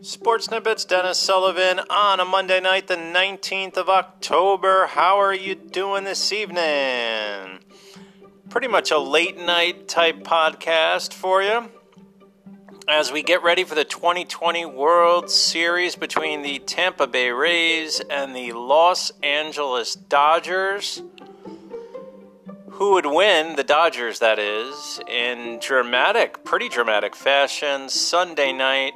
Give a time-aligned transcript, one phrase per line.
[0.00, 4.86] Sports Snippets, Dennis Sullivan on a Monday night, the 19th of October.
[4.86, 7.58] How are you doing this evening?
[8.48, 11.68] Pretty much a late night type podcast for you
[12.86, 18.36] as we get ready for the 2020 World Series between the Tampa Bay Rays and
[18.36, 21.02] the Los Angeles Dodgers.
[22.70, 23.56] Who would win?
[23.56, 27.88] The Dodgers, that is, in dramatic, pretty dramatic fashion.
[27.88, 28.92] Sunday night,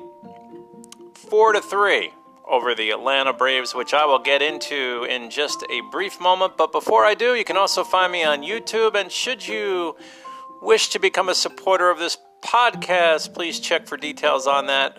[1.33, 2.13] 4 to 3
[2.47, 6.59] over the Atlanta Braves, which I will get into in just a brief moment.
[6.59, 8.95] But before I do, you can also find me on YouTube.
[8.95, 9.97] And should you
[10.61, 14.99] wish to become a supporter of this podcast, please check for details on that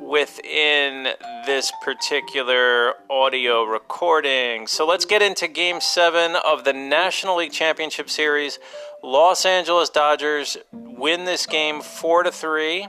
[0.00, 1.14] within
[1.46, 4.66] this particular audio recording.
[4.66, 8.58] So let's get into game seven of the National League Championship Series.
[9.04, 12.88] Los Angeles Dodgers win this game four to three.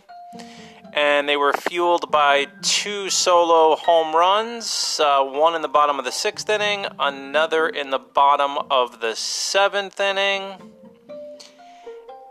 [0.93, 6.05] And they were fueled by two solo home runs, uh, one in the bottom of
[6.05, 10.73] the sixth inning, another in the bottom of the seventh inning.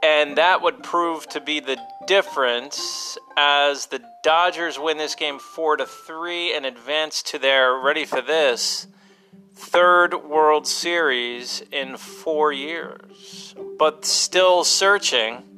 [0.02, 5.78] And that would prove to be the difference as the Dodgers win this game 4
[5.78, 8.86] to 3 and advance to their ready for this
[9.54, 13.54] third World Series in 4 years.
[13.78, 15.49] But still searching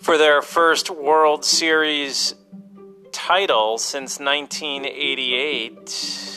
[0.00, 2.34] for their first World Series
[3.12, 6.30] title since 1988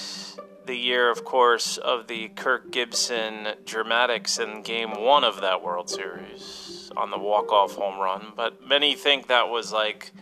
[0.66, 5.90] the year, of course, of the Kirk Gibson dramatics in game one of that World
[5.90, 8.34] Series on the walk-off home run.
[8.36, 10.14] But many think that was like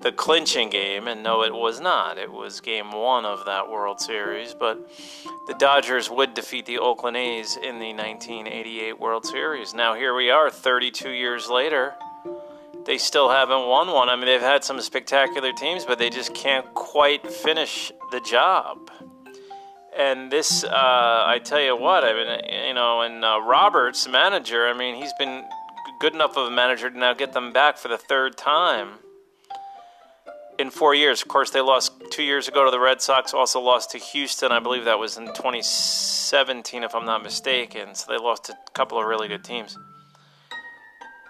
[0.00, 2.18] the clinching game, and no, it was not.
[2.18, 4.54] It was game one of that World Series.
[4.54, 4.90] But
[5.46, 9.74] the Dodgers would defeat the Oakland A's in the 1988 World Series.
[9.74, 11.94] Now here we are, 32 years later.
[12.86, 14.08] They still haven't won one.
[14.08, 18.90] I mean, they've had some spectacular teams, but they just can't quite finish the job
[19.96, 24.66] and this, uh, I tell you what, I mean, you know, and uh, Roberts, manager,
[24.66, 25.44] I mean, he's been
[26.00, 28.98] good enough of a manager to now get them back for the third time
[30.58, 31.22] in four years.
[31.22, 34.50] Of course, they lost two years ago to the Red Sox, also lost to Houston.
[34.50, 37.94] I believe that was in 2017, if I'm not mistaken.
[37.94, 39.78] So they lost a couple of really good teams.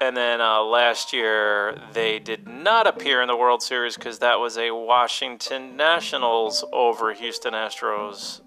[0.04, 4.38] And then uh, last year, they did not appear in the World Series because that
[4.38, 8.42] was a Washington Nationals over Houston Astros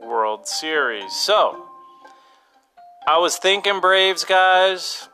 [0.00, 1.12] World Series.
[1.12, 1.66] So,
[3.08, 5.08] I was thinking Braves, guys.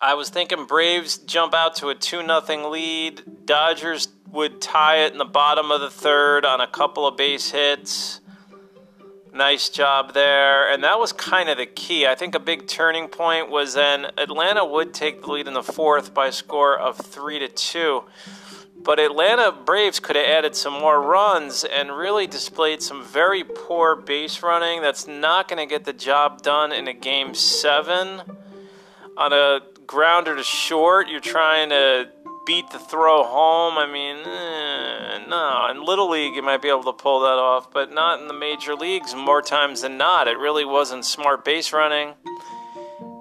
[0.00, 3.22] I was thinking Braves jump out to a 2 0 lead.
[3.44, 7.50] Dodgers would tie it in the bottom of the third on a couple of base
[7.50, 8.19] hits.
[9.40, 10.70] Nice job there.
[10.70, 12.06] And that was kind of the key.
[12.06, 15.62] I think a big turning point was then Atlanta would take the lead in the
[15.62, 18.04] fourth by a score of 3 to 2.
[18.84, 23.96] But Atlanta Braves could have added some more runs and really displayed some very poor
[23.96, 24.82] base running.
[24.82, 28.20] That's not going to get the job done in a game seven.
[29.16, 32.10] On a grounder to short, you're trying to
[32.50, 33.78] beat the throw home.
[33.78, 35.68] I mean, eh, no.
[35.70, 38.34] In Little League, you might be able to pull that off, but not in the
[38.34, 40.26] major leagues more times than not.
[40.26, 42.14] It really wasn't smart base running.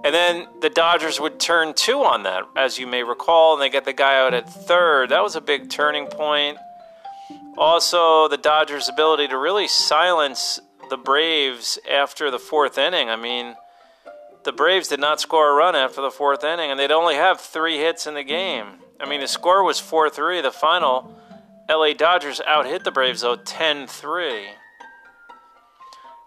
[0.04, 3.70] And then the Dodgers would turn two on that, as you may recall, and they
[3.70, 5.10] get the guy out at third.
[5.10, 6.58] That was a big turning point.
[7.56, 13.10] Also, the Dodgers' ability to really silence the Braves after the fourth inning.
[13.10, 13.54] I mean,
[14.44, 17.40] the Braves did not score a run after the fourth inning, and they'd only have
[17.40, 18.80] three hits in the game.
[19.00, 20.42] I mean, the score was 4 3.
[20.42, 21.16] The final,
[21.70, 24.50] LA Dodgers out hit the Braves, though, 10 3.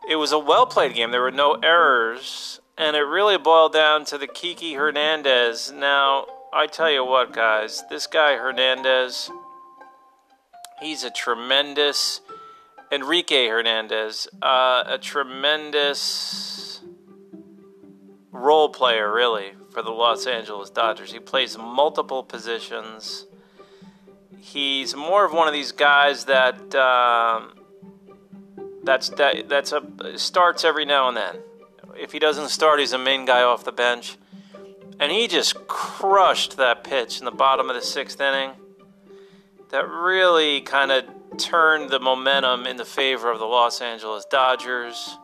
[0.08, 1.10] It was a well played game.
[1.10, 5.72] There were no errors, and it really boiled down to the Kiki Hernandez.
[5.72, 9.30] Now, I tell you what, guys, this guy Hernandez,
[10.80, 12.20] he's a tremendous.
[12.90, 16.82] Enrique Hernandez, uh, a tremendous
[18.30, 21.12] role player, really for the Los Angeles Dodgers.
[21.12, 23.26] He plays multiple positions.
[24.38, 27.54] He's more of one of these guys that um,
[28.84, 31.36] that's that, that's a starts every now and then.
[31.96, 34.16] If he doesn't start, he's a main guy off the bench.
[35.00, 38.52] And he just crushed that pitch in the bottom of the sixth inning.
[39.70, 41.04] That really kind of
[41.38, 45.16] turned the momentum in the favor of the Los Angeles Dodgers.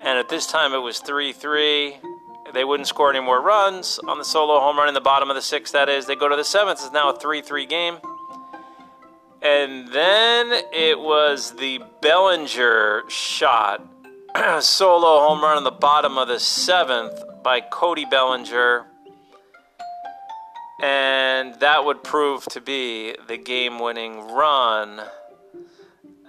[0.00, 1.96] And at this time, it was 3 3
[2.54, 5.36] they wouldn't score any more runs on the solo home run in the bottom of
[5.36, 5.72] the sixth.
[5.72, 6.80] That is, they go to the seventh.
[6.82, 7.98] It's now a 3 3 game.
[9.42, 13.86] And then it was the Bellinger shot,
[14.60, 18.86] solo home run in the bottom of the seventh by Cody Bellinger.
[20.82, 25.02] and that would prove to be the game winning run.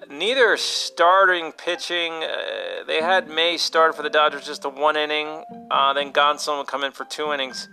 [0.09, 5.43] Neither starting pitching, uh, they had May start for the Dodgers just a one inning,
[5.71, 7.67] uh, then Gonsolin would come in for two innings.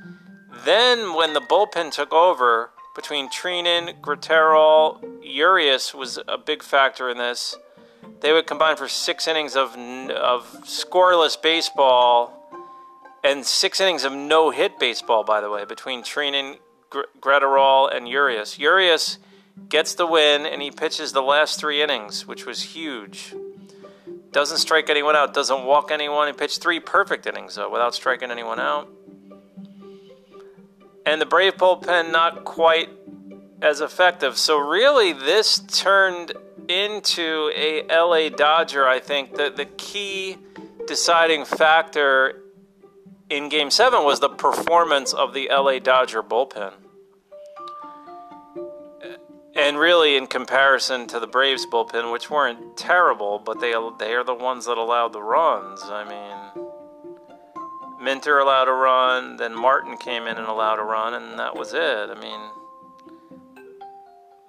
[0.65, 7.19] Then, when the bullpen took over, between Treinen, Graterol, Urias was a big factor in
[7.19, 7.57] this.
[8.21, 9.77] They would combine for six innings of,
[10.11, 12.39] of scoreless baseball
[13.25, 16.59] and six innings of no hit baseball, by the way, between Treinen,
[16.91, 18.59] Graterol, and Urias.
[18.59, 19.19] Urias
[19.69, 23.35] gets the win, and he pitches the last three innings, which was huge.
[24.33, 26.27] Doesn't strike anyone out, doesn't walk anyone.
[26.27, 28.89] He pitched three perfect innings, though, without striking anyone out.
[31.05, 32.89] And the Brave bullpen, not quite
[33.61, 34.39] as effective.
[34.39, 36.33] So, really, this turned
[36.69, 39.37] into a LA Dodger, I think.
[39.37, 40.39] that the key
[40.87, 42.43] deciding factor
[43.29, 46.73] in game seven was the performance of the LA Dodger bullpen.
[49.55, 54.25] And really, in comparison to the Braves bullpen, which weren't terrible, but they they are
[54.25, 55.81] the ones that allowed the runs.
[55.85, 56.65] I mean,
[58.03, 61.75] Minter allowed a run, then Martin came in and allowed a run, and that was
[61.75, 62.11] it.
[62.11, 62.41] I mean,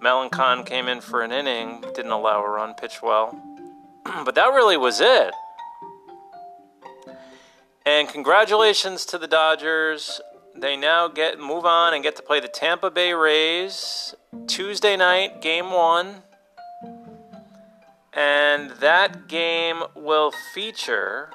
[0.01, 3.37] Melancon came in for an inning, didn't allow a run, pitched well,
[4.03, 5.33] but that really was it.
[7.85, 10.21] And congratulations to the Dodgers.
[10.55, 14.15] They now get move on and get to play the Tampa Bay Rays
[14.47, 16.23] Tuesday night, game one.
[18.13, 21.31] And that game will feature.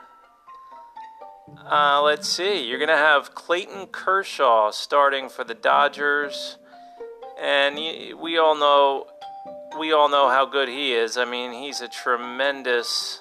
[1.69, 2.65] Uh, let's see.
[2.65, 6.57] You're going to have Clayton Kershaw starting for the Dodgers,
[7.41, 7.75] and
[8.21, 9.07] we all know
[9.79, 11.17] we all know how good he is.
[11.17, 13.21] I mean, he's a tremendous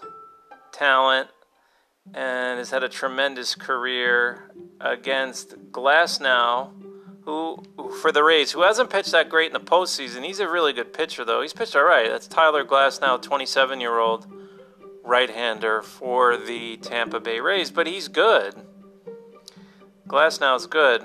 [0.71, 1.29] talent
[2.13, 6.71] and has had a tremendous career against Glasnow,
[7.21, 7.63] who,
[8.01, 10.25] for the Rays, who hasn't pitched that great in the postseason.
[10.25, 11.41] He's a really good pitcher, though.
[11.41, 12.09] He's pitched all right.
[12.09, 14.27] That's Tyler Glasnow, 27 year old
[15.03, 18.55] right hander for the Tampa Bay Rays, but he's good.
[20.07, 21.03] Glasnow's good.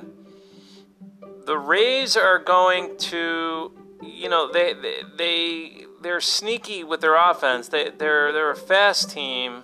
[1.46, 3.72] The Rays are going to,
[4.02, 7.68] you know, they they, they they're sneaky with their offense.
[7.68, 9.62] They they're they're a fast team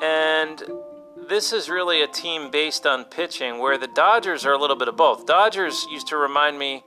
[0.00, 0.62] and
[1.28, 4.88] this is really a team based on pitching, where the Dodgers are a little bit
[4.88, 5.26] of both.
[5.26, 6.82] Dodgers used to remind me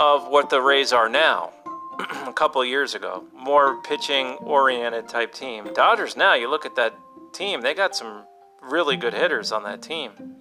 [0.00, 1.52] of what the Rays are now
[2.26, 3.24] a couple years ago.
[3.34, 5.72] More pitching oriented type team.
[5.74, 6.94] Dodgers now, you look at that
[7.32, 8.24] team, they got some
[8.62, 10.36] really good hitters on that team.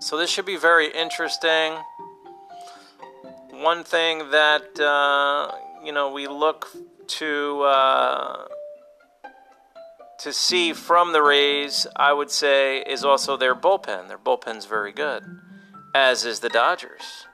[0.00, 1.74] So this should be very interesting.
[3.50, 5.52] One thing that, uh,
[5.84, 6.68] you know, we look
[7.08, 7.62] to.
[7.62, 8.46] Uh,
[10.20, 14.08] to see from the Rays, I would say, is also their bullpen.
[14.08, 15.24] Their bullpen's very good,
[15.94, 17.26] as is the Dodgers.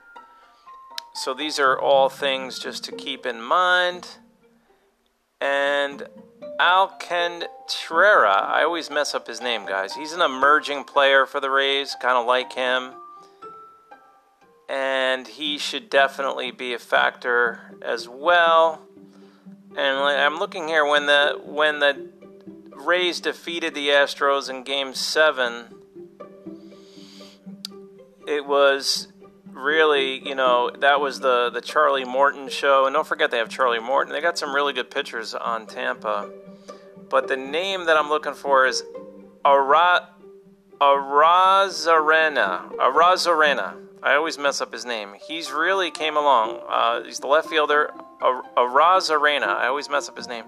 [1.15, 4.07] So these are all things just to keep in mind.
[5.39, 6.07] And
[6.59, 9.93] Alcantara, I always mess up his name, guys.
[9.93, 12.93] He's an emerging player for the Rays, kind of like him.
[14.69, 18.81] And he should definitely be a factor as well.
[19.75, 22.09] And I'm looking here when the when the
[22.75, 25.75] Rays defeated the Astros in Game 7,
[28.27, 29.07] it was
[29.47, 32.85] really, you know, that was the, the Charlie Morton show.
[32.85, 34.13] And don't forget, they have Charlie Morton.
[34.13, 36.29] They got some really good pitchers on Tampa.
[37.09, 38.83] But the name that I'm looking for is
[39.45, 40.09] Ara,
[40.81, 42.75] Arozarena.
[42.75, 43.77] Arozarena.
[44.01, 45.13] I always mess up his name.
[45.27, 46.59] He's really came along.
[46.67, 47.93] Uh, he's the left fielder.
[48.21, 49.47] Arozarena.
[49.47, 50.45] I always mess up his name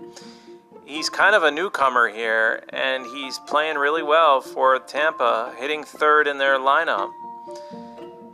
[0.86, 6.28] he's kind of a newcomer here, and he's playing really well for Tampa, hitting third
[6.28, 7.12] in their lineup.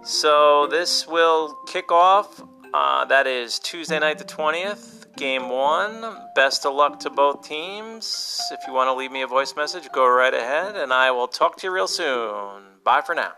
[0.04, 2.44] So this will kick off.
[2.74, 6.18] Uh, that is Tuesday night, the 20th, game one.
[6.36, 8.42] Best of luck to both teams.
[8.52, 11.28] If you want to leave me a voice message, go right ahead, and I will
[11.28, 12.64] talk to you real soon.
[12.84, 13.34] Bye for now.